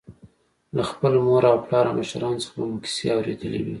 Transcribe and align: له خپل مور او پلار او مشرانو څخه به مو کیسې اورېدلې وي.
له 0.75 0.83
خپل 0.91 1.13
مور 1.25 1.43
او 1.51 1.57
پلار 1.65 1.85
او 1.89 1.95
مشرانو 1.99 2.41
څخه 2.43 2.55
به 2.57 2.65
مو 2.69 2.77
کیسې 2.83 3.05
اورېدلې 3.15 3.59
وي. 3.63 3.69